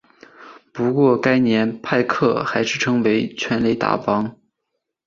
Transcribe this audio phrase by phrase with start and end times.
[0.73, 4.35] 不过该年派克还是成为全垒打王。